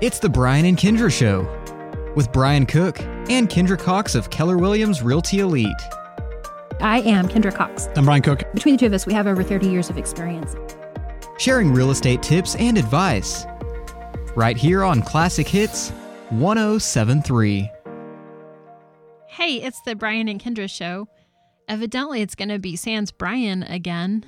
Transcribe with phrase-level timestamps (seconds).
[0.00, 1.42] It's the Brian and Kendra Show
[2.14, 5.74] with Brian Cook and Kendra Cox of Keller Williams Realty Elite.
[6.80, 7.88] I am Kendra Cox.
[7.96, 8.44] I'm Brian Cook.
[8.54, 10.54] Between the two of us, we have over 30 years of experience.
[11.36, 13.44] Sharing real estate tips and advice.
[14.36, 15.90] Right here on Classic Hits
[16.30, 17.68] 1073.
[19.26, 21.08] Hey, it's the Brian and Kendra show.
[21.66, 24.24] Evidently, it's going to be Sans Brian again.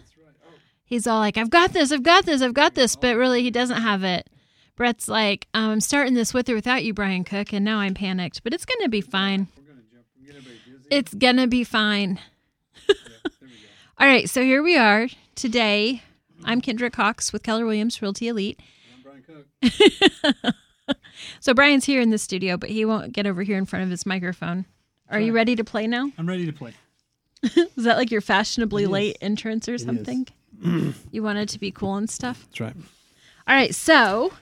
[0.84, 3.52] He's all like, I've got this, I've got this, I've got this, but really, he
[3.52, 4.28] doesn't have it.
[4.80, 7.92] Brett's like, um, I'm starting this with or without you, Brian Cook, and now I'm
[7.92, 9.48] panicked, but it's going to be fine.
[10.90, 12.18] It's going to be fine.
[13.98, 16.02] all right, so here we are today.
[16.46, 18.58] I'm Kendra Cox with Keller Williams Realty Elite.
[18.86, 19.22] And I'm
[19.60, 20.54] Brian Cook.
[21.40, 23.90] so Brian's here in the studio, but he won't get over here in front of
[23.90, 24.64] his microphone.
[25.10, 26.10] Are you ready to play now?
[26.16, 26.72] I'm ready to play.
[27.42, 30.26] Is that like your fashionably late entrance or something?
[31.10, 32.46] you wanted to be cool and stuff.
[32.46, 32.76] That's right.
[33.46, 34.32] All right, so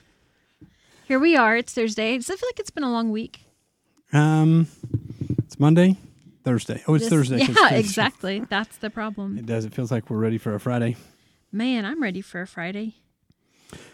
[1.09, 1.57] here we are.
[1.57, 2.15] It's Thursday.
[2.17, 3.41] Does it feel like it's been a long week?
[4.13, 4.67] Um,
[5.39, 5.97] it's Monday,
[6.43, 6.83] Thursday.
[6.87, 7.39] Oh, it's This- Thursday.
[7.45, 8.39] 'cause Yeah, it's- exactly.
[8.47, 9.37] That's the problem.
[9.37, 9.65] It does.
[9.65, 10.95] It feels like we're ready for a Friday.
[11.51, 12.95] Man, I'm ready for a Friday.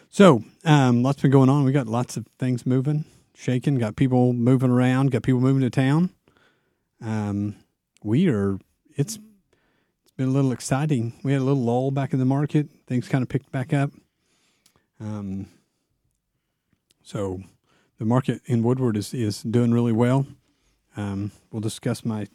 [0.10, 1.64] So, um, lots been going on.
[1.64, 3.76] We got lots of things moving, shaking.
[3.80, 5.12] Got people moving around.
[5.12, 6.10] Got people moving to town.
[7.02, 7.56] Um,
[8.04, 8.60] we are.
[8.98, 9.16] It's
[10.04, 11.14] it's been a little exciting.
[11.24, 12.68] We had a little lull back in the market.
[12.88, 13.92] Things kind of picked back up.
[15.02, 15.48] Um,
[17.06, 17.42] so
[18.00, 20.26] the market in Woodward is is doing really well.
[20.98, 22.28] Um, we'll discuss my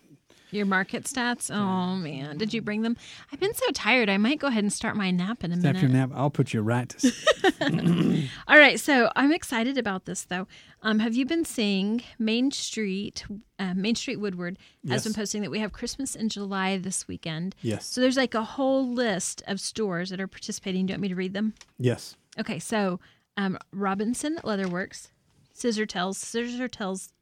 [0.51, 1.51] Your market stats.
[1.55, 2.97] Oh man, did you bring them?
[3.33, 4.09] I've been so tired.
[4.11, 5.77] I might go ahead and start my nap in a minute.
[5.77, 6.11] after nap.
[6.15, 8.29] I'll put you right to sleep.
[8.49, 10.47] All right, so I'm excited about this though.
[10.83, 13.25] Um, have you been seeing Main Street,
[13.59, 15.05] uh, Main Street Woodward has Yes.
[15.05, 17.55] been posting that we have Christmas in July this weekend.
[17.62, 17.87] Yes.
[17.87, 20.87] So there's like a whole list of stores that are participating.
[20.87, 21.55] Do you want me to read them?
[21.79, 22.17] yes.
[22.39, 23.01] Okay, so
[23.41, 25.09] um, Robinson Leatherworks,
[25.53, 27.13] Scissor Tails, Scissor Tails,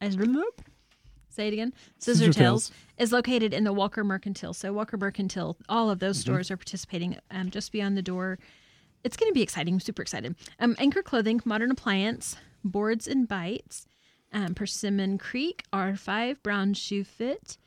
[1.29, 1.73] say it again.
[1.99, 2.71] Scissor Scissor Tails Tails.
[2.97, 4.53] is located in the Walker Mercantile.
[4.53, 6.31] So Walker Mercantile, all of those Mm-hmm.
[6.31, 8.37] stores are participating um, just beyond the door.
[9.03, 9.75] It's going to be exciting.
[9.75, 10.35] I'm super excited.
[10.59, 13.85] Um, Anchor Clothing, Modern Appliance, Boards and Bites,
[14.33, 17.57] um, Persimmon Creek, R5, Brown Shoe Fit,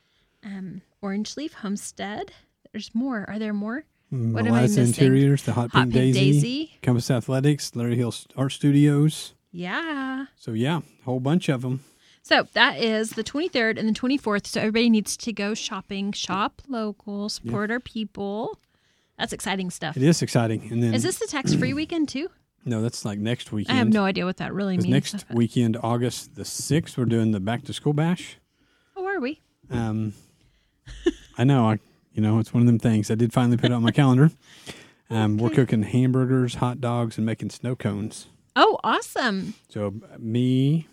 [0.45, 2.33] um, Orange Leaf Homestead.
[2.73, 3.25] There's more.
[3.29, 3.85] Are there more?
[4.13, 4.89] What am I missing?
[4.89, 6.79] Interiors, the Hot, Hot Pink, Pink Daisy, Daisy.
[6.83, 9.33] Compass Athletics, Larry Hill Art Studios.
[9.53, 10.27] Yeah.
[10.37, 11.83] So yeah, a whole bunch of them.
[12.23, 14.47] So that is the 23rd and the 24th.
[14.47, 18.59] So everybody needs to go shopping, shop local, support our people.
[19.19, 19.97] That's exciting stuff.
[19.97, 20.69] It is exciting.
[20.71, 22.29] And then Is this the tax free weekend too?
[22.67, 23.75] no, that's like next weekend.
[23.75, 24.89] I have no idea what that really means.
[24.89, 28.37] next weekend, August the sixth, we're doing the back to school bash.
[28.95, 29.41] Oh, are we?
[29.71, 30.13] Um,
[31.39, 31.79] I know, I
[32.15, 33.11] you know, it's one of them things.
[33.11, 34.31] I did finally put it on my calendar.
[35.11, 38.29] Um, We're cooking hamburgers, hot dogs, and making snow cones.
[38.57, 39.55] Oh, awesome.
[39.69, 40.89] So me,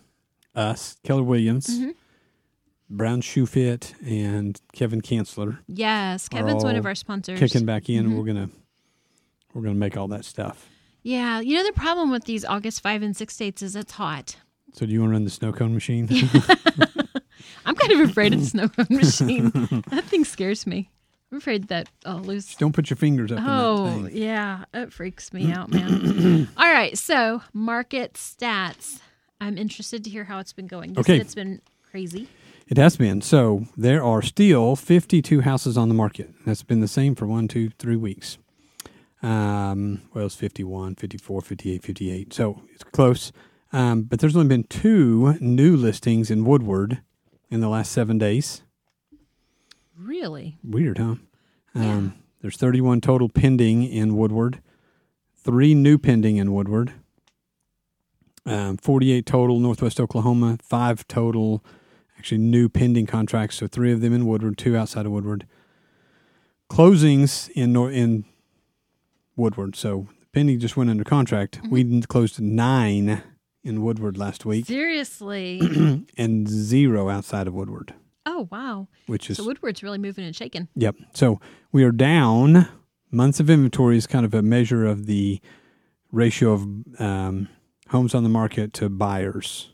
[0.54, 1.90] us, Keller Williams, Mm-hmm.
[2.92, 6.28] Brown Shoe Fit, and Kevin Kanzler Yes.
[6.28, 7.38] Kevin's one of our sponsors.
[7.38, 8.06] kicking back in.
[8.06, 8.16] Mm-hmm.
[8.18, 8.50] We're gonna
[9.54, 10.68] we're gonna make all that stuff.
[11.04, 11.38] Yeah.
[11.40, 14.36] You know, the problem with these August 5 and 6 dates is it's hot.
[14.74, 16.08] So do you want to run the snow cone machine?
[17.64, 19.50] I'm kind of afraid of the snow cone machine.
[19.90, 20.90] that thing scares me.
[21.32, 24.64] I'm afraid that I'll lose Don't put your fingers up in that Oh, yeah.
[24.74, 26.48] It freaks me out, man.
[26.56, 26.96] All right.
[26.98, 29.00] So, market stats.
[29.40, 30.94] I'm interested to hear how it's been going.
[30.94, 31.18] You Okay.
[31.18, 32.28] it's been crazy.
[32.68, 33.20] It has been.
[33.20, 36.30] So there are still 52 houses on the market.
[36.46, 38.38] That's been the same for one, two, three weeks.
[39.22, 42.32] Um, well, it's 51, 54, 58, 58.
[42.32, 43.32] So it's close.
[43.72, 47.00] Um, but there's only been two new listings in Woodward
[47.50, 48.62] in the last seven days.
[50.00, 50.58] Really?
[50.64, 51.16] Weird, huh?
[51.74, 54.60] Um, There's 31 total pending in Woodward,
[55.36, 56.92] three new pending in Woodward,
[58.46, 61.64] um, 48 total Northwest Oklahoma, five total
[62.18, 63.56] actually new pending contracts.
[63.56, 65.46] So three of them in Woodward, two outside of Woodward.
[66.70, 68.24] Closings in Nor- in
[69.36, 69.76] Woodward.
[69.76, 71.60] So pending just went under contract.
[71.68, 73.22] We closed nine
[73.62, 75.60] in Woodward last week Seriously?
[76.16, 77.94] and zero outside of Woodward,
[78.30, 78.88] oh, wow.
[79.06, 80.68] which is So, Woodward's really moving and shaking.
[80.76, 80.96] Yep.
[81.14, 81.40] So
[81.72, 82.68] we are down.
[83.10, 85.40] Months of inventory is kind of a measure of the
[86.12, 86.66] ratio of
[87.00, 87.48] um,
[87.88, 89.72] homes on the market to buyers.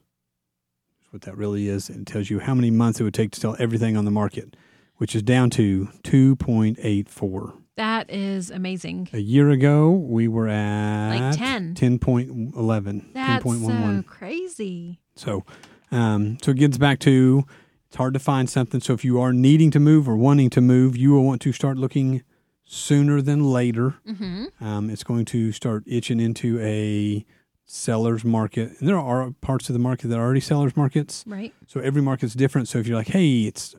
[1.03, 1.91] That's what that really is.
[1.91, 4.57] It tells you how many months it would take to sell everything on the market,
[4.97, 7.53] which is down to 2.84.
[7.77, 9.11] That is amazing.
[9.13, 11.75] A year ago, we were at Like 10.
[11.75, 13.13] 10.11.
[13.13, 14.07] That's so 10.11.
[14.07, 15.01] crazy.
[15.15, 15.45] So,
[15.93, 17.45] um, so it gets back to
[17.97, 18.79] it's hard to find something.
[18.83, 21.53] So if you are needing to move or wanting to move, you will want to
[21.53, 22.23] start looking
[22.63, 23.95] sooner than later.
[24.07, 24.63] Mm-hmm.
[24.63, 27.25] Um, it's going to start itching into a
[27.65, 31.25] seller's market, and there are parts of the market that are already seller's markets.
[31.27, 31.55] Right.
[31.67, 32.69] So every market's different.
[32.69, 33.75] So if you're like, hey, it's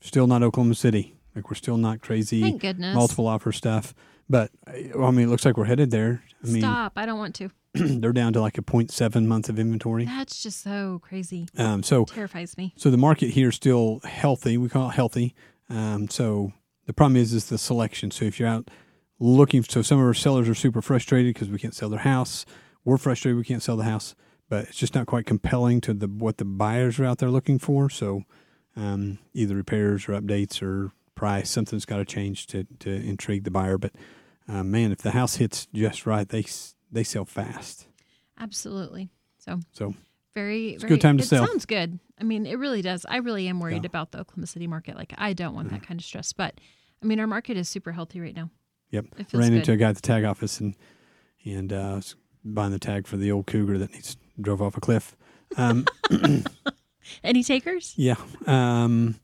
[0.00, 2.96] still not Oklahoma City, like we're still not crazy, Thank goodness.
[2.96, 3.94] multiple offer stuff.
[4.30, 4.52] But
[4.94, 6.22] well, I mean, it looks like we're headed there.
[6.44, 6.92] I mean, Stop.
[6.94, 7.50] I don't want to.
[7.74, 10.04] they're down to like a 0.7 months of inventory.
[10.04, 11.48] That's just so crazy.
[11.58, 12.72] Um, so Terrifies me.
[12.76, 14.56] so the market here is still healthy.
[14.56, 15.34] We call it healthy.
[15.68, 16.52] Um, so
[16.86, 18.12] the problem is is the selection.
[18.12, 18.70] So if you're out
[19.18, 22.46] looking, so some of our sellers are super frustrated because we can't sell their house.
[22.84, 24.14] We're frustrated we can't sell the house,
[24.48, 27.58] but it's just not quite compelling to the what the buyers are out there looking
[27.58, 27.90] for.
[27.90, 28.22] So
[28.76, 33.50] um, either repairs or updates or price, something's got to change to to intrigue the
[33.50, 33.76] buyer.
[33.76, 33.92] But
[34.50, 36.44] uh, man, if the house hits just right, they
[36.90, 37.86] they sell fast.
[38.38, 39.10] Absolutely.
[39.38, 39.94] So So
[40.34, 41.46] very, very good time to it sell.
[41.46, 41.98] sounds good.
[42.20, 43.04] I mean, it really does.
[43.08, 43.88] I really am worried Yeah.
[43.88, 44.96] About the Oklahoma City market.
[44.96, 46.32] Like, I don't want that kind of stress.
[46.32, 46.60] But
[47.02, 48.50] I mean, our market is super healthy right now.
[48.90, 49.06] Yep.
[49.32, 49.58] Ran good.
[49.58, 50.74] into a guy at the tag office and
[51.44, 52.00] and uh,
[52.44, 55.16] buying the tag for the old Cougar that needs drove off a cliff.
[55.56, 55.86] Um,
[57.24, 57.94] Any takers?
[57.96, 58.16] yeah.
[58.46, 59.16] Um,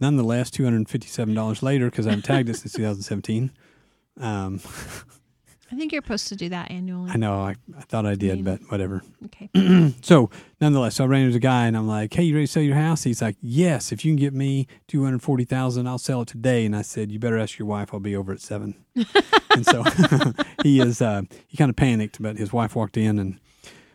[0.00, 3.50] nonetheless, two hundred and fifty-seven dollars later because I haven't tagged it since 2017.
[4.20, 4.60] Um,
[5.72, 7.10] I think you're supposed to do that annually.
[7.10, 9.02] I know I, I thought I did, mean- but whatever.
[9.26, 9.50] Okay.
[10.02, 10.28] So
[10.60, 12.62] nonetheless, so I ran into a guy and I'm like, "Hey, you ready to sell
[12.62, 13.90] your house?" He's like, "Yes.
[13.90, 16.82] If you can get me two hundred forty thousand, I'll sell it today." And I
[16.82, 17.92] said, "You better ask your wife.
[17.94, 18.74] I'll be over at 7.
[18.94, 19.82] and so
[20.62, 21.00] he is.
[21.00, 23.40] Uh, he kind of panicked, but his wife walked in, and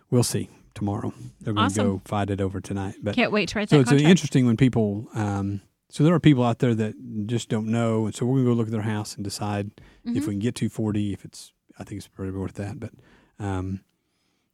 [0.09, 1.13] we'll see tomorrow.
[1.41, 1.85] They're going to Awesome.
[1.97, 2.95] go fight it over tonight.
[3.03, 4.09] But Can't wait to write so that it's contract.
[4.09, 5.07] interesting when people.
[5.13, 6.93] Um, so there are people out there that
[7.27, 9.71] just don't know, and so we're going to go look at their house and decide
[10.05, 10.17] Mm-hmm.
[10.17, 11.11] if we can get 240.
[11.13, 12.79] If it's, I think it's probably worth that.
[12.79, 12.91] But
[13.37, 13.81] um,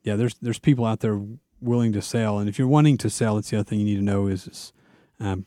[0.03, 1.21] yeah, there's there's people out there
[1.61, 3.95] willing to sell, and if you're wanting to sell, it's the other thing you need
[3.97, 4.73] to know is, is
[5.19, 5.45] um,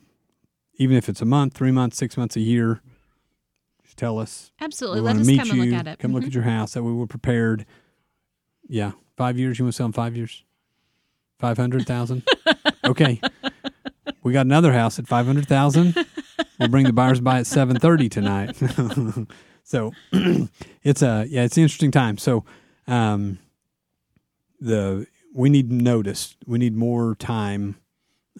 [0.74, 2.80] even if it's a month, three months, six months, a year,
[3.84, 4.52] just tell us.
[4.60, 5.00] Absolutely.
[5.00, 5.62] let us meet come you.
[5.62, 5.98] and look at it.
[5.98, 6.28] Come look Mhm.
[6.28, 6.74] at your house.
[6.74, 7.66] That way we're prepared.
[8.68, 9.58] Yeah, five years.
[9.58, 10.44] You want to sell in five years?
[11.38, 12.22] Five hundred thousand.
[12.84, 13.20] okay.
[14.28, 15.96] We got another house at five hundred thousand.
[16.60, 18.56] We'll bring the buyers by at seven thirty tonight.
[19.64, 19.92] so
[20.82, 22.18] it's a yeah, it's an interesting time.
[22.18, 22.44] So
[22.88, 23.38] um,
[24.60, 26.36] the we need notice.
[26.46, 27.76] We need more time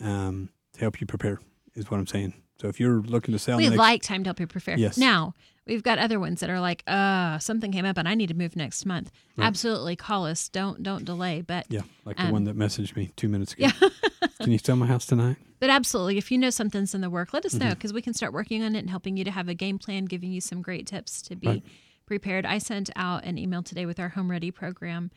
[0.00, 1.38] um, to help you prepare.
[1.74, 2.34] Is what I'm saying.
[2.60, 4.76] So if you're looking to sell, We next, like time to help you prepare.
[4.76, 4.98] Yes.
[4.98, 8.28] Now, we've got other ones that are like, uh, something came up and I need
[8.28, 9.12] to move next month.
[9.38, 10.48] Absolutely call us.
[10.48, 11.40] Don't don't delay.
[11.40, 13.68] But yeah, like the um, one that messaged me two minutes ago.
[13.80, 13.88] yeah.
[14.42, 15.36] Can you sell my house tonight?
[15.60, 17.68] But absolutely, if you know something's in the work, let us Mm-hmm.
[17.68, 19.78] know because we can start working on it and helping you to have a game
[19.78, 21.62] plan, giving you some great tips to be Right.
[22.06, 22.46] prepared.
[22.46, 25.10] I sent out an email today with our Home Ready program,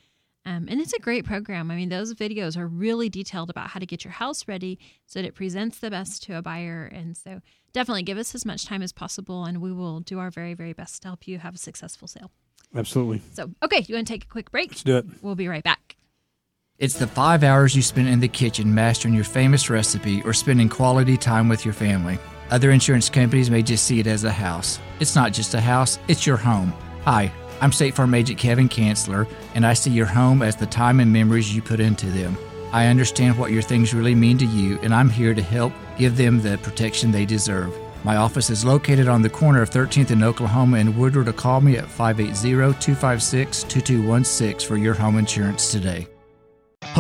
[0.46, 1.70] um, and it's a great program.
[1.70, 5.20] I mean, those videos are really detailed about how to get your house ready so
[5.22, 6.86] that it presents the best to a buyer.
[6.92, 7.42] And so,
[7.74, 10.74] definitely give us as much time as possible, and we will do our very, very
[10.74, 12.32] best to help you have a successful sale.
[12.76, 13.22] Absolutely.
[13.34, 14.70] So, okay, you want to take a quick break?
[14.72, 15.06] Let's do it.
[15.22, 15.96] We'll be right back.
[16.82, 20.68] It's the five hours you spend in the kitchen mastering your famous recipe or spending
[20.68, 22.18] quality time with your family.
[22.50, 24.80] Other insurance companies may just see it as a house.
[25.00, 26.74] It's not just a house, it's your home.
[27.04, 27.32] Hi,
[27.62, 31.14] I'm State Farm Agent Kevin Chancellor, and I see your home as the time and
[31.14, 32.36] memories you put into them.
[32.72, 36.18] I understand what your things really mean to you, and I'm here to help give
[36.18, 37.78] them the protection they deserve.
[38.04, 41.62] My office is located on the corner of 13th and Oklahoma and Woodward to call
[41.62, 46.08] me at 580 256 2216 for your home insurance today.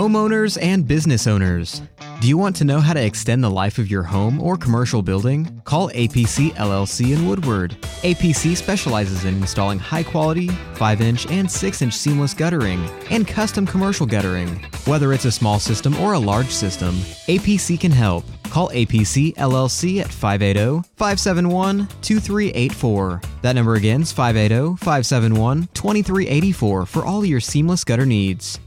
[0.01, 1.83] Homeowners and business owners.
[2.21, 5.03] Do you want to know how to extend the life of your home or commercial
[5.03, 5.61] building?
[5.63, 7.77] Call APC LLC in Woodward.
[8.01, 13.67] APC specializes in installing high quality 5 inch and 6 inch seamless guttering and custom
[13.67, 14.65] commercial guttering.
[14.85, 16.95] Whether it's a small system or a large system,
[17.27, 18.25] APC can help.
[18.45, 23.21] Call APC LLC at 580 571 2384.
[23.43, 28.59] That number again is 580 571 2384 for all your seamless gutter needs.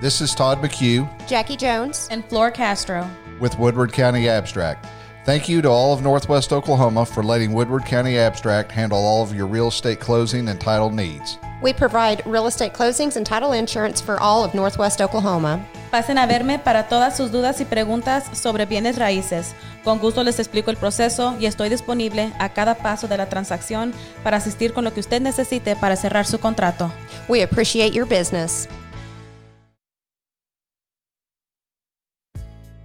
[0.00, 2.08] This is Todd McHugh Jackie Jones.
[2.10, 3.06] and Flor Castro.
[3.38, 4.86] with Woodward County Abstract.
[5.26, 9.34] Thank you to all of Northwest Oklahoma for letting Woodward County Abstract handle all of
[9.34, 11.38] your real estate closing and title needs.
[11.62, 15.62] We provide real estate closings and title insurance for all of Northwest Oklahoma.
[15.92, 19.54] Pasen a verme para todas sus dudas y preguntas sobre bienes raíces.
[19.84, 23.92] Con gusto les explico el proceso y estoy disponible a cada paso de la transacción
[24.24, 26.90] para asistir con lo que usted necesite para cerrar su contrato.
[27.28, 28.66] We appreciate your business.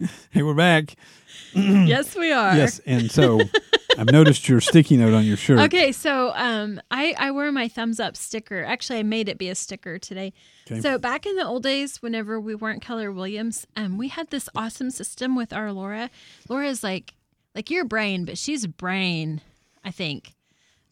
[0.30, 0.94] hey, we're back.
[1.52, 2.56] yes, we are.
[2.56, 3.40] Yes, and so
[3.98, 5.58] I've noticed your sticky note on your shirt.
[5.60, 8.64] Okay, so um, I I wear my thumbs up sticker.
[8.64, 10.32] Actually, I made it be a sticker today.
[10.70, 10.80] Okay.
[10.80, 14.48] So back in the old days, whenever we weren't Keller Williams, um, we had this
[14.54, 16.10] awesome system with our Laura.
[16.48, 17.14] Laura's like
[17.54, 19.40] like your brain, but she's brain,
[19.84, 20.34] I think.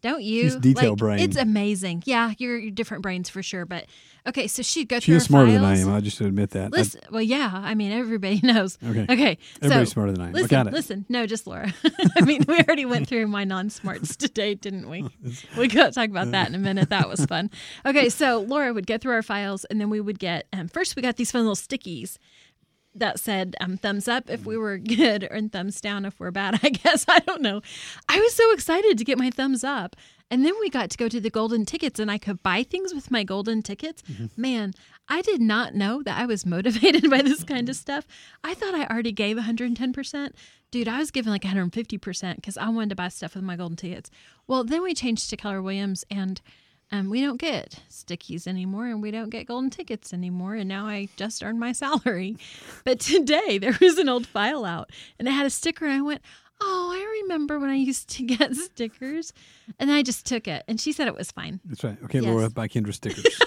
[0.02, 0.42] Don't you?
[0.42, 1.18] She's detail Like, brain.
[1.20, 2.02] It's amazing.
[2.06, 3.64] Yeah, you're, you're different brains for sure.
[3.64, 3.86] But
[4.26, 5.92] okay, so she'd go She through is her smarter than I am.
[5.92, 6.64] I just admit that.
[6.74, 7.50] I- Listen, well, yeah.
[7.54, 8.78] I mean, everybody knows.
[8.84, 9.04] Okay.
[9.08, 9.38] Okay.
[9.62, 10.30] Everybody's so, smarter than I am.
[10.30, 10.72] I Listen, got it.
[10.72, 11.06] listen.
[11.08, 11.72] No, just Laura.
[12.16, 15.08] I mean, we already went through my non-smarts today, didn't we?
[15.56, 16.90] We got to talk about that in a minute.
[16.90, 17.50] That was fun.
[17.86, 20.96] Okay, so Laura would go through our files, and then we would get um, first
[20.96, 22.18] we got these fun little stickies
[22.94, 24.60] that said um, thumbs up if we mm.
[24.60, 26.60] were good and thumbs down if we're bad.
[26.62, 27.60] I guess I don't know.
[28.08, 29.96] I was so excited to get my thumbs up,
[30.30, 32.94] and then we got to go to the golden tickets, and I could buy things
[32.94, 34.02] with my golden tickets.
[34.02, 34.26] Mm-hmm.
[34.40, 34.72] Man,
[35.08, 37.80] I did not know that I was motivated by this kind of mm-hmm.
[37.80, 38.06] stuff.
[38.42, 40.34] I thought I already gave 110 percent.
[40.70, 43.56] Dude, I was giving like 150 percent because I wanted to buy stuff with my
[43.56, 44.10] golden tickets.
[44.46, 46.40] Well, then we changed to Keller Williams and.
[46.92, 50.54] Um, we don't get stickies anymore and we don't get golden tickets anymore.
[50.56, 52.36] And now I just earned my salary.
[52.84, 55.86] But today there was an old file out and it had a sticker.
[55.86, 56.20] And I went,
[56.64, 59.32] Oh, I remember when I used to get stickers.
[59.80, 60.62] And I just took it.
[60.68, 61.60] And she said it was fine.
[61.64, 61.96] That's right.
[62.04, 62.26] Okay, Yes.
[62.28, 63.24] Laura, buy Kendra stickers.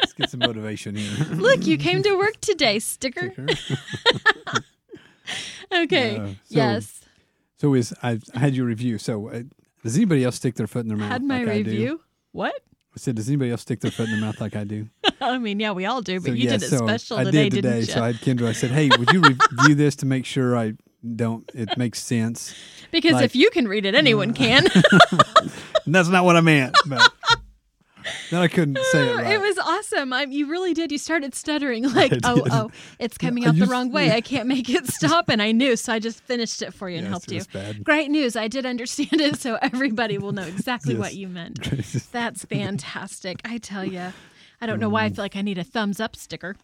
[0.00, 1.26] Let's get some motivation here.
[1.36, 3.32] Look, you came to work today, sticker.
[3.32, 4.62] Sticker.
[5.72, 6.16] Okay.
[6.16, 7.00] Uh, so- yes.
[7.58, 8.98] So is I, I had your review.
[8.98, 9.42] So uh,
[9.82, 11.10] does anybody else stick their foot in their mouth?
[11.12, 11.70] Had my like I do?
[11.70, 12.00] review.
[12.34, 12.52] What?
[12.52, 14.88] I said, does anybody else stick their foot in their mouth like I do?
[15.20, 17.22] I mean, yeah, we all do, but so you yeah, did it so special I
[17.24, 17.68] today, did today.
[17.68, 17.92] didn't you?
[17.94, 18.48] So I had Kendra.
[18.48, 20.72] I said, hey, would you review this to make sure I
[21.14, 21.48] don't?
[21.54, 22.52] It makes sense.
[22.90, 24.66] because like- if you can read it, anyone can.
[25.86, 26.76] That's not what I meant.
[26.86, 27.08] But
[28.30, 29.32] then I couldn't say it right.
[29.32, 30.12] It was awesome.
[30.12, 30.92] I, you really did.
[30.92, 34.12] You started stuttering like, oh, oh, it's coming out the wrong way.
[34.12, 35.28] I can't make it stop.
[35.28, 37.42] And I knew, so I just finished it for you and Yes, helped you.
[37.52, 37.84] bad.
[37.84, 38.36] Great news.
[38.36, 41.60] I did understand it, so everybody will know exactly what you meant.
[42.12, 43.40] That's fantastic.
[43.44, 44.12] I tell you.
[44.60, 46.56] I don't know why I feel like I need a thumbs up sticker.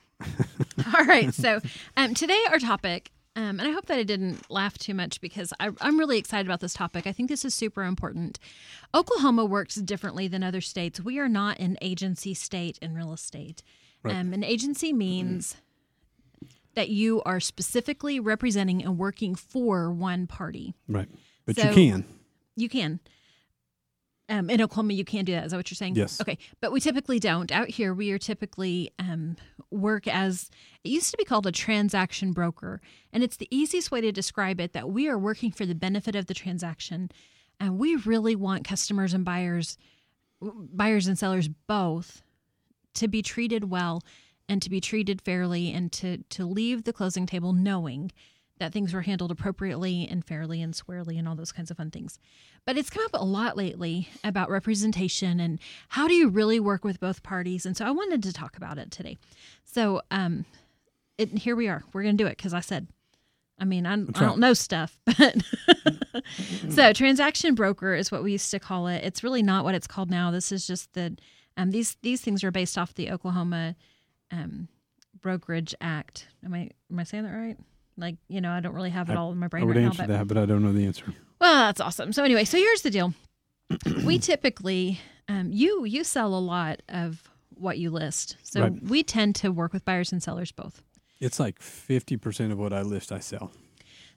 [0.94, 1.34] All right.
[1.34, 1.60] So
[1.96, 5.52] um, today, our topic, um, and I hope that I didn't laugh too much because
[5.60, 7.06] I, I'm really excited about this topic.
[7.06, 8.38] I think this is super important.
[8.94, 11.00] Oklahoma works differently than other states.
[11.00, 13.62] We are not an agency state in real estate.
[14.04, 15.56] Um, an agency means
[16.74, 20.74] that you are specifically representing and working for one party.
[20.88, 21.08] right.
[21.46, 22.04] But So- you can.
[22.56, 23.00] You can.
[24.30, 25.44] Um, in Oklahoma, you can do that.
[25.44, 25.96] Is that what you're saying?
[25.96, 26.20] Yes.
[26.20, 27.50] Okay, but we typically don't.
[27.50, 29.36] Out here, we are typically um,
[29.72, 30.50] work as
[30.84, 32.80] it used to be called a transaction broker,
[33.12, 34.72] and it's the easiest way to describe it.
[34.72, 37.10] That we are working for the benefit of the transaction,
[37.58, 39.76] and we really want customers and buyers,
[40.40, 42.22] buyers and sellers both,
[42.94, 44.00] to be treated well
[44.48, 48.12] and to be treated fairly, and to to leave the closing table knowing
[48.60, 51.90] that things were handled appropriately and fairly and squarely and all those kinds of fun
[51.90, 52.18] things.
[52.64, 56.84] But it's come up a lot lately about representation and how do you really work
[56.84, 57.66] with both parties.
[57.66, 59.18] And so I wanted to talk about it today.
[59.64, 60.44] So um,
[61.18, 61.82] it, here we are.
[61.92, 62.86] We're going to do it because I said,
[63.58, 65.36] I mean, I, I don't know stuff, but
[66.70, 69.02] so transaction broker is what we used to call it.
[69.04, 70.30] It's really not what it's called now.
[70.30, 71.16] This is just the
[71.56, 73.76] um, these these things are based off the Oklahoma
[74.30, 74.68] um,
[75.20, 76.28] Brokerage Act.
[76.42, 77.58] Am I am I saying that right?
[78.00, 79.76] Like you know, I don't really have it I- all in my I brain would
[79.76, 79.88] right now.
[79.88, 81.14] answer But that, but I don't know the answer.
[81.40, 82.12] well, that's awesome.
[82.12, 83.14] So anyway, so here's the deal.
[84.04, 88.82] we typically, um, you you sell a lot of what you list, so Right.
[88.82, 90.82] we tend to work with buyers and sellers both.
[91.20, 93.52] It's like fifty percent of what I list, I sell.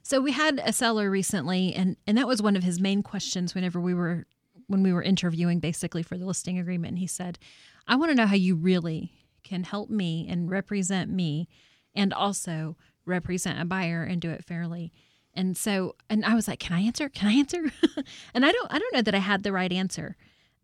[0.02, 3.54] So we had a seller recently, and and that was one of his main questions
[3.54, 4.26] whenever we were
[4.66, 6.92] when we were interviewing, basically for the listing agreement.
[6.92, 7.38] And he said,
[7.86, 9.12] "I want to know how you really
[9.42, 11.48] can help me and represent me,
[11.94, 12.76] and also
[13.06, 14.92] represent a buyer and do it fairly."
[15.34, 17.08] And so, and I was like, "Can I answer?
[17.08, 17.62] Can I answer?"
[18.34, 20.16] and I don't, I don't know that I had the right answer.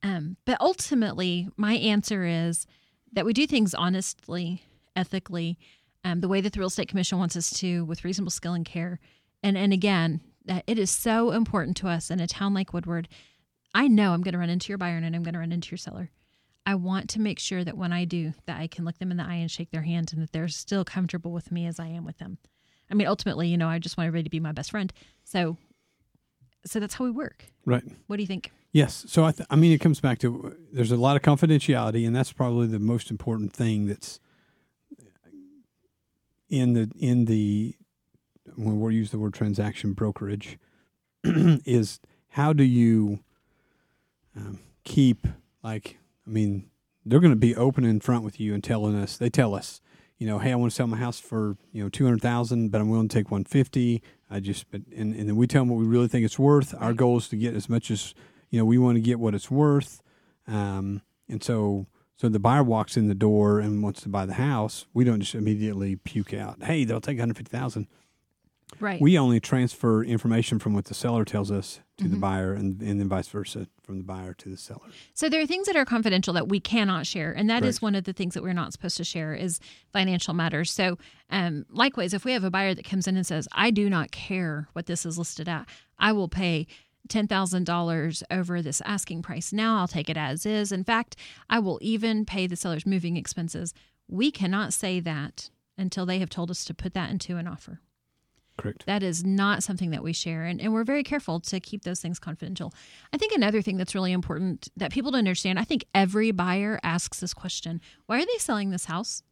[0.03, 2.67] Um, but ultimately, my answer is
[3.13, 4.63] that we do things honestly,
[4.97, 5.59] ethically,
[6.05, 8.65] um, the way that the Real Estate Commission wants us to, with reasonable skill and
[8.65, 8.99] care.
[9.43, 13.09] And and again, that it is so important to us in a town like Woodward.
[13.75, 15.71] I know I'm going to run into your buyer and I'm going to run into
[15.71, 16.11] your seller.
[16.67, 19.17] I want to make sure that when I do, that I can look them in
[19.17, 21.87] the eye and shake their hand, and that they're still comfortable with me as I
[21.87, 22.39] am with them.
[22.91, 24.93] I mean, ultimately, you know, I just want everybody to be my best friend.
[25.25, 25.57] So,
[26.67, 27.47] so that's how we work.
[27.65, 27.85] Right.
[28.09, 28.53] What do you think?
[28.73, 29.05] Yes.
[29.09, 32.15] So I, th- I mean, it comes back to there's a lot of confidentiality, and
[32.15, 34.21] that's probably the most important thing that's
[36.49, 37.75] in the in the
[38.57, 40.59] when we use the word transaction brokerage
[41.25, 42.01] is
[42.31, 43.21] how do you
[44.37, 45.27] um, keep
[45.63, 46.00] like
[46.31, 46.71] I mean
[47.05, 49.81] they're going to be open in front with you and telling us they tell us
[50.17, 52.69] you know hey I want to sell my house for you know two hundred thousand
[52.71, 54.03] but I'm willing to take one fifty.
[54.31, 56.73] I just but and, and then we tell them what we really think it's worth.
[56.79, 58.15] Our goal is to get as much as
[58.51, 60.03] you know we want to get what it's worth.
[60.47, 64.35] Um, and so so the buyer walks in the door and wants to buy the
[64.35, 64.87] house.
[64.95, 67.89] We don't just immediately puke out hey they'll take one hundred fifty thousand.
[68.79, 69.01] Right.
[69.01, 72.13] we only transfer information from what the seller tells us to Mm-hmm.
[72.15, 74.87] the buyer and, and then vice versa from the buyer to the seller.
[75.15, 77.83] So there are things that are confidential that we cannot share, and that is Correct.
[77.83, 79.59] one of the things that we're not supposed to share is
[79.93, 80.71] financial matters.
[80.71, 80.97] So,
[81.29, 84.13] um, likewise, if we have a buyer that comes in and says, "I do not
[84.13, 85.67] care what this is listed at,
[85.99, 86.69] I will pay."
[87.09, 89.53] Ten thousand dollars over this asking price.
[89.53, 90.71] Now I'll take it as is.
[90.71, 91.17] In fact,
[91.49, 93.75] I will even pay the seller's moving expenses.
[94.07, 97.81] We cannot say that until they have told us to put that into an offer.
[98.59, 98.85] Correct.
[98.87, 102.01] That is not something that we share, and, and we're very careful to keep those
[102.01, 102.75] things confidential.
[103.13, 106.79] I think another thing that's really important that people don't understand, I think every buyer
[106.83, 109.23] asks this question why are they selling this house?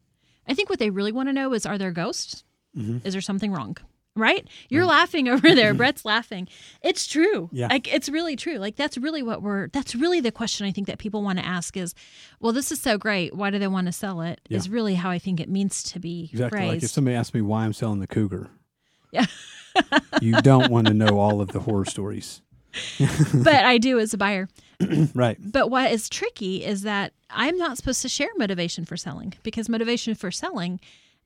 [0.47, 2.45] I think what they really want to know is are there ghosts?
[2.77, 3.07] Mm-hmm.
[3.07, 3.77] Is there something wrong?
[4.17, 4.49] Right?
[4.69, 5.75] You're laughing over there.
[5.81, 6.49] Brett's laughing.
[6.83, 7.51] It's true.
[7.53, 7.69] Yeah.
[7.69, 8.57] Like it's really true.
[8.57, 11.45] Like that's really what we're that's really the question I think that people want to
[11.47, 11.95] ask is,
[12.41, 13.37] well, this is so great.
[13.37, 14.41] Why do they want to sell it?
[14.51, 14.73] Is Yeah.
[14.73, 16.67] really how I think it means to be Exactly.
[16.67, 18.51] Like if somebody asks me why I'm selling the cougar,
[19.13, 19.27] Yeah.
[20.21, 22.43] you don't want to know all of the horror stories.
[23.35, 24.49] but I do as a buyer.
[25.15, 25.37] Right.
[25.41, 29.69] But what is tricky is that I'm not supposed to share motivation for selling because
[29.69, 30.79] motivation for selling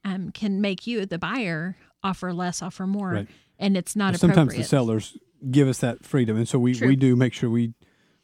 [0.06, 3.28] um, can make you, the buyer, offer less, offer more, Right.
[3.58, 4.58] and it's not Sometimes appropriate.
[4.62, 5.18] the sellers
[5.50, 6.88] give us that freedom, and so we, True.
[6.88, 7.74] we do make sure we.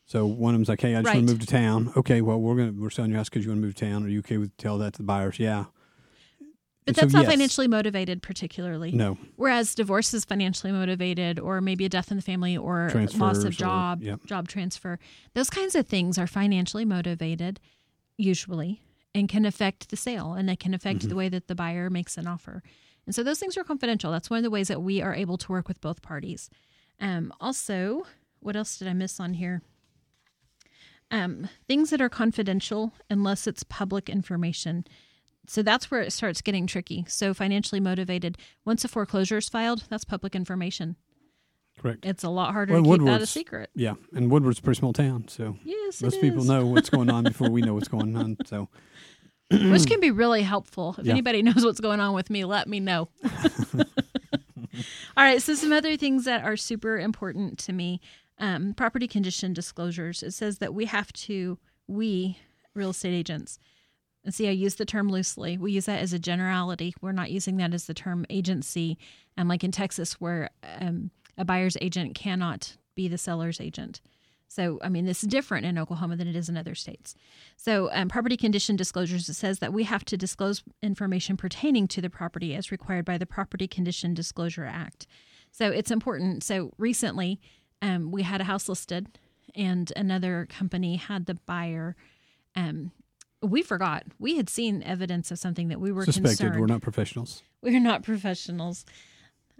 [0.07, 2.41] So one of them's like, "Hey, I just want to move to town." Okay, well
[2.41, 4.05] we're gonna we're selling your house because you want to move to town.
[4.05, 5.39] Are you okay with tell that to the buyers?
[5.39, 5.67] Yeah.
[6.89, 7.31] But And so, that's not yes.
[7.33, 8.93] financially motivated, particularly.
[8.93, 9.19] No.
[9.37, 13.45] Whereas divorce is financially motivated, or maybe a death in the family, or loss Transfers
[13.45, 14.25] or- of job, yep.
[14.25, 14.99] job transfer.
[15.35, 17.61] Those kinds of things are financially motivated,
[18.17, 18.83] usually,
[19.15, 21.09] and can affect the sale, and they can affect Mm-hmm.
[21.09, 22.63] the way that the buyer makes an offer.
[23.07, 24.11] And so those things are confidential.
[24.13, 26.51] That's one of the ways that we are able to work with both parties.
[27.01, 28.07] Um, also,
[28.41, 29.63] what else did I miss on here?
[31.11, 34.85] Um, things that are confidential unless it's public information.
[35.49, 37.05] So that's where it starts getting tricky.
[37.09, 38.37] So financially motivated.
[38.65, 40.97] Once a foreclosure is filed, that's public information.
[41.79, 42.05] Correct.
[42.05, 43.71] It's a lot harder Well, to keep that a secret.
[43.75, 47.25] Yeah, and Woodward's a pretty small town, so Yes, most people know what's going on
[47.25, 48.37] before we know what's going on.
[48.47, 48.69] So
[49.51, 50.95] which can be really helpful.
[50.99, 51.13] If Yeah.
[51.13, 53.09] anybody knows what's going on with me, let me know.
[55.17, 58.01] All right, so some other things that are super important to me
[58.39, 60.23] um, property condition disclosures.
[60.23, 61.59] It says that we have to,
[61.89, 62.39] we
[62.75, 63.59] real estate agents,
[64.25, 65.57] and see, I use the term loosely.
[65.57, 66.95] We use that as a generality.
[67.01, 68.99] We're not using that as the term agency.
[69.37, 70.51] And like in Texas, where
[70.81, 74.01] um, a buyer's agent cannot be the seller's agent.
[74.49, 77.15] So, I mean, this is different in Oklahoma than it is in other states.
[77.57, 82.01] So, um, property condition disclosures, it says that we have to disclose information pertaining to
[82.01, 85.07] the property as required by the Property Condition Disclosure Act.
[85.53, 86.43] So, it's important.
[86.43, 87.41] So, recently,
[87.83, 89.19] um, we had a house listed,
[89.55, 91.95] and another company had the buyer.
[92.57, 92.91] Um,
[93.43, 94.05] we forgot.
[94.19, 96.61] We had seen evidence of something that we were suspected concerned.
[96.61, 97.43] we're not professionals.
[97.63, 98.85] We're not professionals.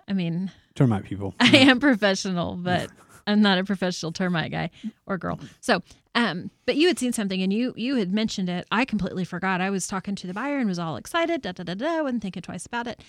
[0.09, 1.35] I mean, Termite people.
[1.41, 2.91] I am professional, but
[3.27, 4.71] I'm not a professional termite guy
[5.07, 5.39] or girl.
[5.61, 5.83] So,
[6.15, 8.67] um, but you had seen something and you you had mentioned it.
[8.71, 9.61] I completely forgot.
[9.61, 11.43] I was talking to the buyer and was all excited.
[11.43, 12.03] Da da da da.
[12.03, 13.03] Wasn't thinking twice about it.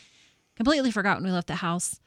[0.55, 1.99] Completely forgot when we left the house.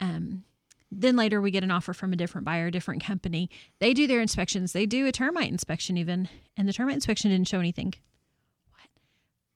[0.00, 0.44] Um,
[0.90, 3.48] then later we get an offer from a different buyer, a different company.
[3.78, 4.72] They do their inspections.
[4.72, 7.94] They do a termite inspection even, and the termite inspection didn't show anything.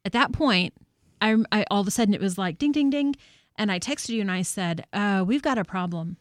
[0.04, 0.74] At that point,
[1.20, 3.14] I, I all of a sudden it was like ding ding ding,
[3.56, 6.16] and I texted you and I said, uh, "We've got a problem,"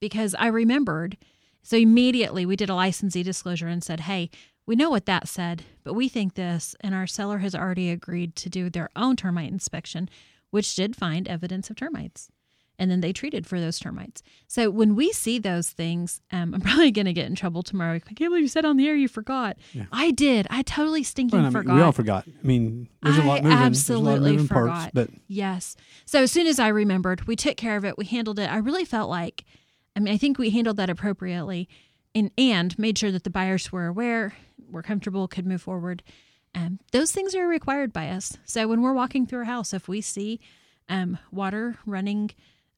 [0.00, 1.16] because I remembered.
[1.62, 4.30] So immediately we did a licensee disclosure and said, "Hey,
[4.66, 8.36] we know what that said, but we think this, and our seller has already agreed
[8.36, 10.08] to do their own termite inspection,
[10.50, 12.30] which did find evidence of termites."
[12.78, 14.22] And then they treated for those termites.
[14.48, 17.94] So when we see those things, um, I'm probably going to get in trouble tomorrow.
[17.94, 19.56] I can't believe you said on the air you forgot.
[19.92, 20.46] I did.
[20.50, 21.74] I totally stinking Well, I mean, forgot.
[21.76, 22.24] we all forgot.
[22.28, 23.58] I mean, there's a lot I moving.
[23.58, 24.76] absolutely lot moving forgot.
[24.76, 25.76] parts, but yes.
[26.04, 27.96] So as soon as I remembered, we took care of it.
[27.96, 28.50] We handled it.
[28.50, 29.44] I really felt like,
[29.96, 31.68] I mean, I think we handled that appropriately,
[32.14, 34.34] and and made sure that the buyers were aware,
[34.70, 36.02] were comfortable, could move forward.
[36.54, 38.36] Um, those things are required by us.
[38.44, 40.40] So when we're walking through a house, if we see
[40.88, 42.30] um, water running,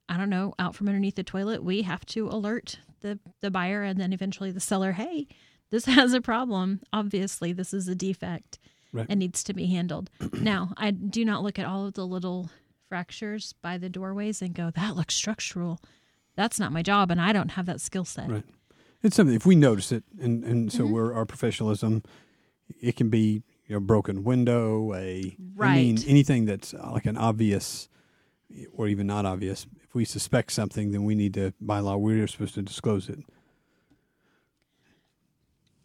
[0.09, 3.83] I don't know, out from underneath the toilet, we have to alert the the buyer
[3.83, 4.93] and then eventually the seller.
[4.93, 5.27] Hey,
[5.71, 6.81] this has a problem.
[6.93, 8.59] Obviously, this is a defect
[8.91, 9.05] Right.
[9.11, 10.09] and needs to be handled.
[10.33, 12.49] now, I do not look at all of the little
[12.89, 15.79] fractures by the doorways and go, that looks structural.
[16.37, 18.31] That's not my job, and I don't have that skill set.
[18.31, 18.45] right.
[19.03, 20.91] It's something if we notice it, and and so Mhm.
[20.91, 22.03] we're our professionalism.
[22.81, 27.17] It can be you know broken window, a I mean anything that's uh, like an
[27.17, 27.89] obvious,
[28.73, 29.67] or even not obvious.
[29.89, 33.21] If we suspect something, then we need to by law we're supposed to disclose it.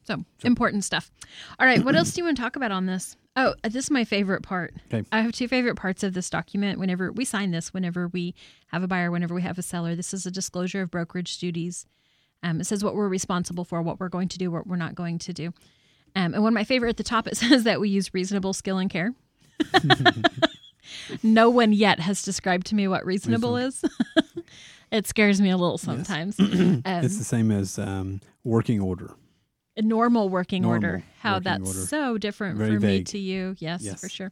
[0.03, 1.09] So, important stuff.
[1.59, 3.15] All right, what else do you want to talk about on this?
[3.35, 4.73] Oh, uh, this is my favorite part.
[4.93, 5.07] Okay.
[5.11, 6.77] I have two favorite parts of this document.
[6.79, 8.35] Whenever we sign this, whenever we
[8.67, 11.87] have a buyer, whenever we have a seller, this is a disclosure of brokerage duties.
[12.43, 14.93] Um, it says what we're responsible for, what we're going to do, what we're not
[14.93, 15.47] going to do.
[16.15, 18.53] Um, and one of my favorite at the top, it says that we use reasonable
[18.53, 19.13] skill and care.
[21.21, 23.83] no one yet has described to me what reasonable is.
[24.91, 26.39] it scares me a little sometimes.
[26.39, 29.11] um, it's the same as um, working order.
[29.77, 31.03] a normal working Normal order.
[31.19, 31.87] How working that's order.
[31.87, 33.55] so different Very for me to you.
[33.59, 33.99] Yes, Yes.
[34.01, 34.31] for sure.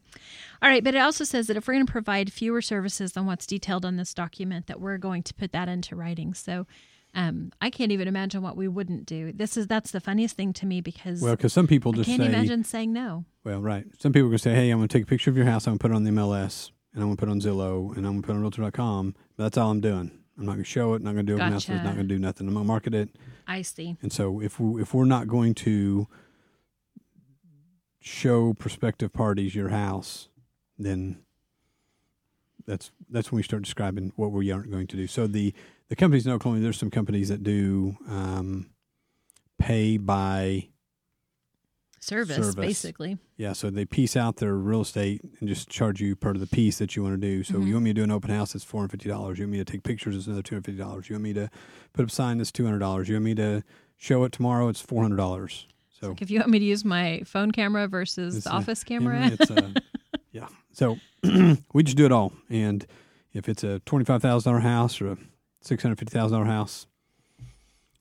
[0.61, 3.25] All right, but it also says that if we're going to provide fewer services than
[3.25, 6.33] what's detailed on this document, that we're going to put that into writing.
[6.33, 6.67] So
[7.13, 9.31] um, I can't even imagine what we wouldn't do.
[9.33, 12.09] This is that's the funniest thing to me because Well, because some people I just
[12.09, 13.25] can't say, imagine saying no.
[13.43, 13.85] well, right.
[13.99, 15.67] Some people are to say, hey, I'm going to take a picture of your house.
[15.67, 17.41] I'm going to put it on the MLS, and I'm going to put it on
[17.41, 19.15] Zillow, and I'm going to put it on Realtor.com.
[19.35, 20.11] But that's all I'm doing.
[20.37, 21.01] I'm not going to show it.
[21.01, 21.69] Not going to do open houses.
[21.69, 22.47] Not going to do nothing.
[22.47, 23.09] I'm going to market it.
[23.47, 23.97] I see.
[24.01, 26.07] And so if we, if we're not going to
[27.99, 30.29] show prospective parties your house,
[30.79, 31.19] then
[32.65, 35.07] that's that's when we start describing what we aren't going to do.
[35.07, 35.53] So the
[35.91, 38.69] the companies in Oklahoma, there's some companies that do um,
[39.59, 40.69] pay by
[41.99, 42.55] Service, Service.
[42.55, 43.17] basically.
[43.37, 43.51] yeah.
[43.53, 46.95] So they piece out their real estate and just charge you per the piece that
[46.95, 47.43] you want to do.
[47.43, 47.67] So Mhm.
[47.67, 48.55] you want me to do an open house?
[48.55, 49.37] It's four hundred fifty dollars.
[49.37, 50.15] You want me to take pictures?
[50.15, 51.09] It's another two hundred fifty dollars.
[51.09, 51.49] You want me to
[51.93, 52.37] put up a sign?
[52.39, 53.07] That's two hundred dollars.
[53.09, 53.61] You want me to
[53.97, 54.69] show it tomorrow?
[54.69, 55.67] It's four hundred dollars.
[55.99, 58.53] So Like if you want me to use my phone camera versus It's the a
[58.53, 59.69] office camera, It's uh,
[60.31, 60.47] yeah.
[60.71, 60.97] So
[61.73, 62.31] we just do it all.
[62.49, 62.87] And
[63.33, 65.17] if it's a twenty-five thousand dollar house or a
[65.61, 66.87] six hundred fifty thousand dollar house,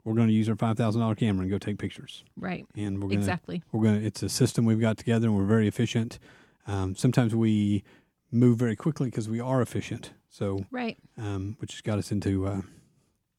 [0.04, 2.24] we're going to use our five thousand dollar camera and go take pictures.
[2.36, 2.66] right?
[2.76, 3.62] And we're going to Exactly.
[3.72, 4.06] we're going to.
[4.06, 6.18] It's a system we've got together, and we're very efficient.
[6.66, 7.84] Um, sometimes we
[8.32, 10.12] move very quickly because we are efficient.
[10.28, 10.96] So Right.
[11.18, 12.46] um, which has got us into.
[12.46, 12.62] Uh,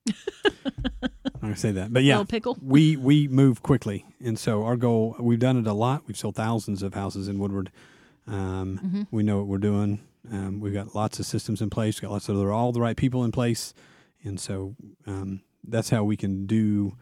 [1.44, 2.24] I'm to say that, but yeah,
[2.62, 5.16] we we move quickly, and so our goal.
[5.20, 6.04] We've done it a lot.
[6.06, 7.72] We've sold thousands of houses in Woodward.
[8.28, 9.08] Um, Mhm.
[9.10, 10.02] We know what we're doing.
[10.32, 11.96] Um, we've got lots of systems in place.
[11.98, 13.74] We've Got lots of all the right people in place,
[14.24, 14.76] and so
[15.08, 16.98] um, that's how we can do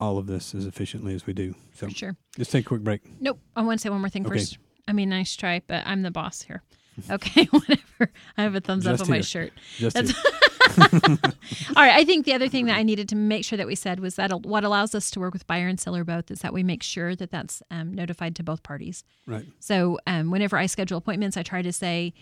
[0.00, 1.54] all of this as efficiently as we do.
[1.74, 2.16] So For sure.
[2.36, 3.02] just take a quick break.
[3.20, 3.40] Nope.
[3.56, 4.38] I want to say one more thing Okay.
[4.38, 4.58] first.
[4.86, 6.62] I mean, nice try, but I'm the boss here.
[7.10, 8.10] Okay, whatever.
[8.36, 9.52] I have a thumbs Just up on my shirt.
[9.76, 11.18] Just That's- here.
[11.76, 11.94] All right.
[11.94, 14.16] I think the other thing that I needed to make sure that we said was
[14.16, 16.82] that what allows us to work with buyer and seller both is that we make
[16.82, 19.04] sure that that's um, notified to both parties.
[19.26, 19.46] right.
[19.60, 22.14] So um, whenever I schedule appointments, I try to say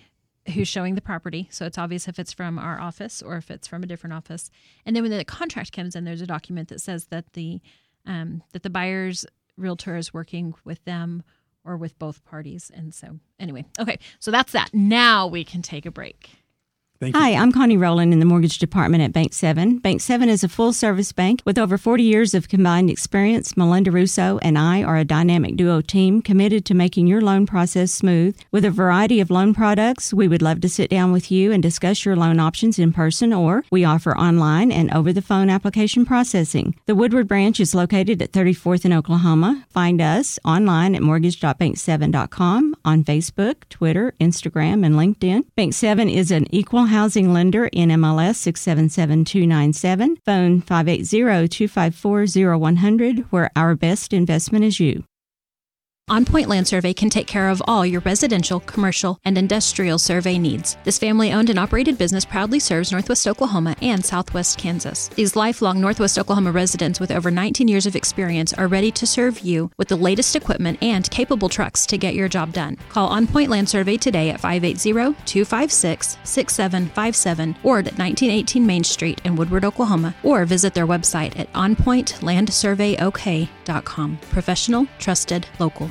[0.55, 1.49] who's showing the property.
[1.51, 4.51] So it's obvious if it's from our office or if it's from a different office.
[4.85, 7.61] And then when the contract comes in, there's a document that says that the
[8.07, 11.25] um, that the buyer's realtor is working with them
[11.65, 12.71] or with both parties.
[12.73, 14.71] And so anyway, okay, so that's that.
[14.73, 16.31] Now we can take a break.
[17.03, 19.81] Hi, I'm Connie Rowland in the mortgage department at Bank 7.
[19.81, 23.55] Bank 7 is a full service bank with over 40 years of combined experience.
[23.55, 27.93] Melinda Russo and I are a dynamic duo team committed to making your loan process
[27.93, 28.41] smooth.
[28.51, 31.63] With a variety of loan products, we would love to sit down with you and
[31.63, 36.07] discuss your loan options in person or we offer online and over the phone application
[36.07, 36.77] processing.
[36.87, 39.67] The Woodward branch is located at 34th in Oklahoma.
[39.69, 45.45] Find us online at mortgage.bank7.com on Facebook, Twitter, Instagram, and LinkedIn.
[45.57, 54.13] Bank 7 is an equal housing lender in MLS 677297, phone 580-254-0100, where our best
[54.13, 55.05] investment is you.
[56.09, 60.39] On Point Land Survey can take care of all your residential, commercial, and industrial survey
[60.39, 60.77] needs.
[60.85, 65.09] This family owned and operated business proudly serves Northwest Oklahoma and Southwest Kansas.
[65.09, 69.41] These lifelong Northwest Oklahoma residents with over 19 years of experience are ready to serve
[69.41, 72.77] you with the latest equipment and capable trucks to get your job done.
[72.89, 79.21] Call On Point Land Survey today at 580 256 6757 or at 1918 Main Street
[79.25, 84.19] in Woodward, Oklahoma, or visit their website at onpointlandsurveyok.com.
[84.31, 85.91] Professional, trusted, local.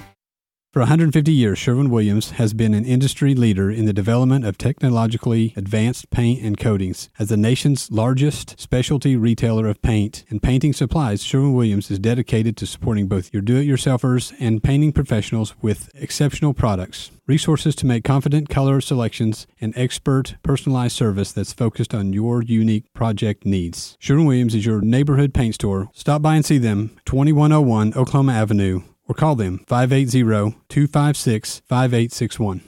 [0.76, 5.54] For 150 years, Sherwin Williams has been an industry leader in the development of technologically
[5.56, 7.08] advanced paint and coatings.
[7.18, 12.58] As the nation's largest specialty retailer of paint and painting supplies, Sherwin Williams is dedicated
[12.58, 17.86] to supporting both your do it yourselfers and painting professionals with exceptional products, resources to
[17.86, 23.96] make confident color selections, and expert personalized service that's focused on your unique project needs.
[24.02, 25.90] Sherwin Williams is your neighborhood paint store.
[25.94, 32.62] Stop by and see them, 2101 Oklahoma Avenue or call them 580-256-5861.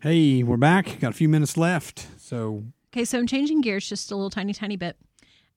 [0.00, 0.98] Hey, we're back.
[1.00, 2.06] Got a few minutes left.
[2.18, 4.96] So, Okay, so I'm changing gears just a little tiny, tiny bit.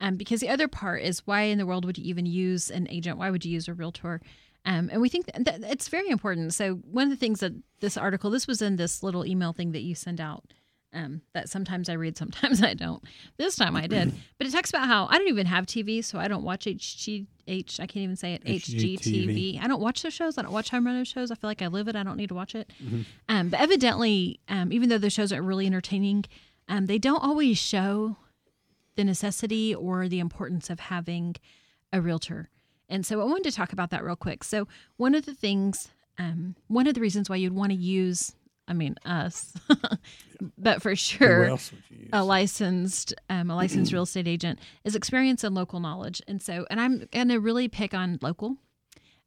[0.02, 2.88] Um, because the other part is why in the world would you even use an
[2.89, 3.18] agent?
[3.18, 4.22] Why would you use a realtor?
[4.65, 6.54] Um, and we think that, it's very important.
[6.54, 9.72] So one of the things that this article, this was in this little email thing
[9.74, 10.46] that you send out.
[10.95, 13.03] Um, that sometimes I read, sometimes I don't.
[13.38, 16.17] This time I did, but it talks about how I don't even have TV, so
[16.17, 17.79] I don't watch HG, H.
[17.79, 18.43] I can't even say it.
[18.45, 18.99] HGTV.
[18.99, 19.63] HGTV.
[19.63, 20.38] I don't watch those shows.
[20.38, 21.31] I don't watch home run shows.
[21.31, 21.95] I feel like I live it.
[21.95, 22.71] I don't need to watch it.
[23.29, 26.25] Um, but evidently, um, even though the shows are really entertaining,
[26.69, 28.15] um, they don't always show
[28.95, 31.36] the necessity or the importance of having
[31.91, 32.49] a realtor.
[32.89, 34.43] And so I wanted to talk about that real quick.
[34.43, 38.36] So one of the things, um, one of the reasons why you'd want to use,
[38.67, 39.54] I mean, us,
[40.58, 42.10] but for sure, else would you use?
[42.13, 46.21] a licensed, um, a licensed real estate agent is experience and local knowledge.
[46.28, 48.58] And so, and I'm going to really pick on local.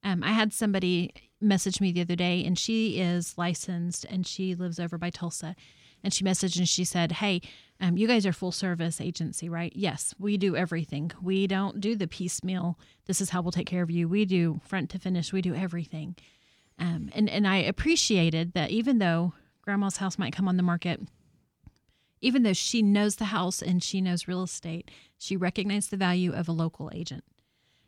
[0.03, 4.55] Um, I had somebody message me the other day, and she is licensed and she
[4.55, 5.55] lives over by Tulsa.
[6.03, 7.42] And she messaged and she said, Hey,
[7.81, 9.72] um, you guys are full service agency, right?
[9.74, 11.11] Yes, we do everything.
[11.20, 12.79] We don't do the piecemeal.
[13.07, 14.09] This is how we'll take care of you.
[14.09, 15.33] We do front to finish.
[15.33, 16.16] We do everything.
[16.79, 21.01] Um, and and I appreciated that even though Grandma's house might come on the market,
[22.21, 26.33] even though she knows the house and she knows real estate, she recognized the value
[26.33, 27.25] of a local agent.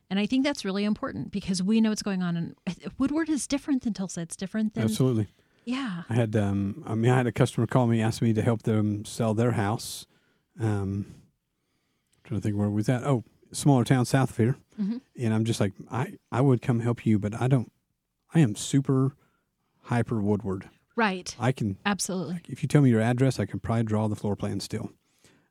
[0.08, 2.36] And I think that's really important because we know what's going on.
[2.36, 2.56] And
[2.98, 4.22] Woodward is different than Tulsa.
[4.22, 5.28] It's different than Absolutely.
[5.64, 6.02] yeah.
[6.10, 8.62] I had um I mean I had a customer call me ask me to help
[8.62, 10.06] them sell their house.
[10.60, 11.14] Um
[12.24, 13.04] trying to think where was that?
[13.04, 13.22] Oh,
[13.52, 14.56] smaller town south of here.
[14.80, 15.00] Mhm.
[15.18, 17.70] And I'm just like I I would come help you, but I don't
[18.34, 19.16] I am super
[19.82, 20.68] hyper Woodward.
[20.96, 21.34] Right.
[21.38, 22.40] I can Absolutely.
[22.48, 24.90] if you tell me your address, I can probably draw the floor plan still.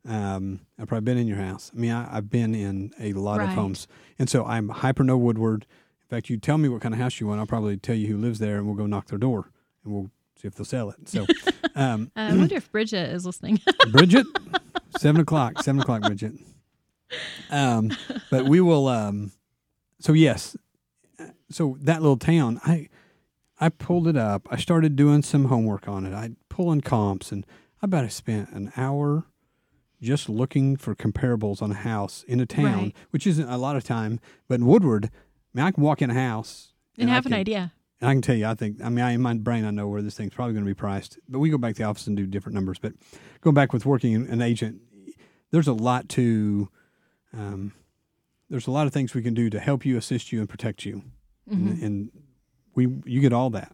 [0.08, 1.72] Um, I've probably been in your house.
[1.76, 3.88] I mean, I, I've been in a lot of homes,
[4.18, 5.66] and so I'm hyper no Woodward.
[6.04, 8.08] In fact, you tell me what kind of house you want, I'll probably tell you
[8.08, 9.52] who lives there, and we'll go knock their door,
[9.84, 11.10] and we'll see if they'll sell it.
[11.10, 11.26] So,
[11.76, 13.60] um, Uh, I wonder if Bridget is listening.
[13.92, 14.26] Bridget,
[14.98, 16.34] seven o'clock, seven o'clock, Bridget.
[17.52, 17.92] Um,
[18.32, 18.88] but we will.
[18.88, 19.32] Um,
[20.00, 20.56] so yes,
[21.50, 22.90] so that little town, I,
[23.60, 24.48] I pulled it up.
[24.52, 26.14] I started doing some homework on it.
[26.14, 27.46] I pulling comps, and
[27.82, 29.26] I about have spent an hour
[30.02, 32.96] just looking for comparables on a house in a town, Right.
[33.12, 34.20] which isn't a lot of time.
[34.48, 35.10] But in Woodward, I
[35.54, 37.74] mean, I can walk in a house and I have an idea.
[38.00, 39.88] and I can tell you, I think, I mean, I, in my brain, I know
[39.90, 41.20] where this thing's probably going to be priced.
[41.28, 42.80] But we go back to the office and do different numbers.
[42.80, 42.94] But
[43.42, 44.80] going back with working an- an agent,
[45.52, 46.70] there's a lot to,
[47.34, 47.74] um,
[48.50, 50.86] there's a lot of things we can do to help you, assist you, and protect
[50.86, 51.04] you.
[51.52, 52.12] And, and
[52.76, 53.72] we, you get all that,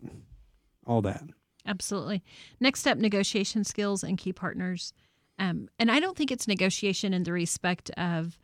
[0.85, 1.23] all that.
[1.65, 2.23] Absolutely.
[2.59, 4.93] Next step negotiation skills and key partners.
[5.39, 8.38] Um, and I don't think it's negotiation in the respect of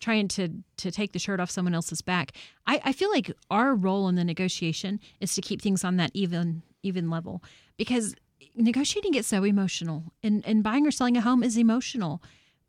[0.00, 2.32] trying to to take the shirt off someone else's back.
[2.66, 6.12] I, I feel like our role in the negotiation is to keep things on that
[6.14, 7.42] even even level
[7.76, 8.14] because
[8.54, 12.22] negotiating gets so emotional and, and buying or selling a home is emotional.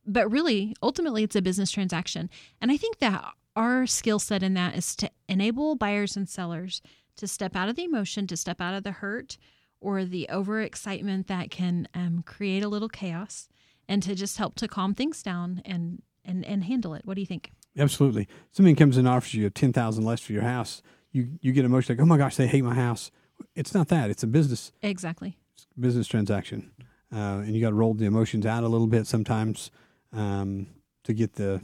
[0.05, 2.29] But really, ultimately it's a business transaction.
[2.61, 3.23] And I think that
[3.55, 6.81] our skill set in that is to enable buyers and sellers
[7.17, 9.37] to step out of the emotion, to step out of the hurt
[9.81, 13.47] or the overexcitement that can um, create a little chaos
[13.87, 17.21] and to just help to calm things down and and and handle it what do
[17.21, 18.27] you think Absolutely.
[18.51, 20.81] Somebody comes and offers you ten thousand less for your house.
[21.11, 23.11] You you get emotional like, oh my gosh, they hate my house.
[23.55, 24.09] It's not that.
[24.09, 25.37] It's a business exactly
[25.79, 26.71] business transaction,
[27.13, 29.71] uh, and you got to roll the emotions out a little bit sometimes
[30.11, 30.67] um,
[31.03, 31.61] to get the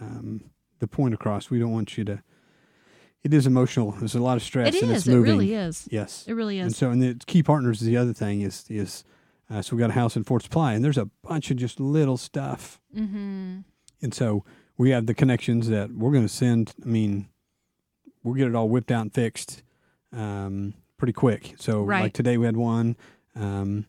[0.00, 0.44] um,
[0.80, 1.48] the point across.
[1.50, 2.22] We don't want you to.
[3.22, 3.92] It is emotional.
[3.92, 5.32] There's a lot of stress, it and is it's it moving.
[5.32, 6.66] really is Yes, it really is.
[6.66, 7.80] and so and the key partners.
[7.80, 9.04] is The other thing is is
[9.50, 11.78] uh, so we got a house in Fort Supply, and there's a bunch of just
[11.80, 13.58] little stuff, mm-hmm.
[14.02, 14.44] and so
[14.78, 16.72] we have the connections that we're going to send.
[16.82, 17.28] I mean,
[18.22, 19.62] we'll get it all whipped out and fixed
[20.12, 21.54] um, pretty quick.
[21.58, 22.02] So Right.
[22.02, 22.96] like today we had one.
[23.36, 23.86] Um,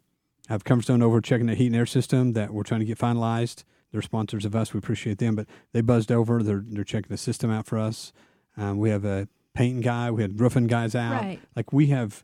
[0.49, 2.85] I have Comfort Zone over checking the heat and air system that we're trying to
[2.85, 3.63] get finalized.
[3.91, 4.73] They're sponsors of us.
[4.73, 6.41] We appreciate them, but they buzzed over.
[6.41, 8.13] They're they're checking the system out for us.
[8.57, 10.11] Um, we have a painting guy.
[10.11, 11.21] We had roofing guys out.
[11.21, 11.39] Right.
[11.55, 12.23] Like we have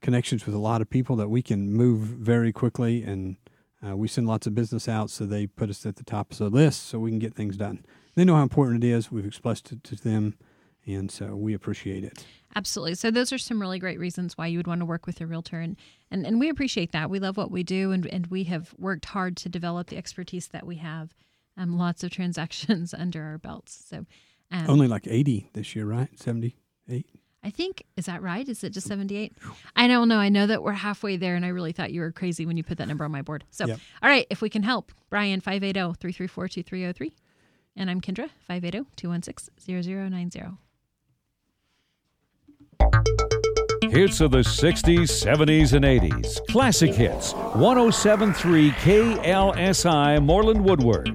[0.00, 3.36] connections with a lot of people that we can move very quickly, and
[3.86, 5.10] uh, we send lots of business out.
[5.10, 7.56] So they put us at the top of the list so we can get things
[7.56, 7.84] done.
[8.14, 9.12] They know how important it is.
[9.12, 10.36] We've expressed it to them,
[10.94, 12.24] and so we appreciate it.
[12.56, 15.20] absolutely so those are some really great reasons why you would want to work with
[15.20, 15.76] a realtor and
[16.10, 19.04] and, and we appreciate that we love what we do and, and we have worked
[19.06, 21.14] hard to develop the expertise that we have
[21.56, 24.06] um, lots of transactions under our belts so
[24.50, 26.08] um, Only like eighty this year, right?
[26.18, 27.04] Seventy-eight.
[27.44, 28.48] I think is that right?
[28.48, 29.34] Is it just seventy eight?
[29.76, 30.16] I don't know.
[30.16, 32.64] I know that we're halfway there, and I really thought you were crazy when you
[32.64, 33.44] put that number on my board.
[33.50, 33.78] So, Yep.
[34.02, 37.12] all right, if we can help, Brian 580-334-2303.
[37.76, 40.56] and I'm Kendra oh, 580-216-0090.
[43.90, 46.46] Hits of the 60s, 70s, and 80s.
[46.48, 47.32] Classic hits.
[47.32, 51.08] 1073 KLSI Mooreland Woodward.